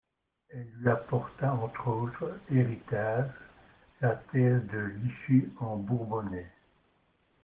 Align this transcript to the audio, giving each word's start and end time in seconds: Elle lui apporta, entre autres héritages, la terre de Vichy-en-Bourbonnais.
Elle 0.49 0.67
lui 0.79 0.89
apporta, 0.89 1.53
entre 1.53 1.87
autres 1.87 2.39
héritages, 2.49 3.29
la 4.01 4.15
terre 4.15 4.63
de 4.63 4.79
Vichy-en-Bourbonnais. 4.95 6.49